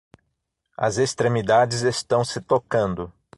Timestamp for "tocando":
2.41-3.13